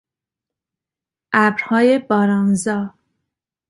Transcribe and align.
ابرهای 1.33 1.99
بارانزا 1.99 2.93